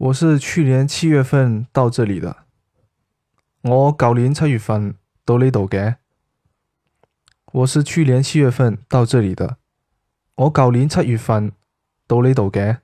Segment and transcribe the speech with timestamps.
[0.00, 2.44] 我是去年七月份到这里的。
[3.60, 4.94] 我旧年七月份
[5.26, 5.96] 到呢度嘅。
[7.52, 9.58] 我是去年七月份到这里的。
[10.36, 11.52] 我旧年七月份
[12.06, 12.78] 到呢度嘅。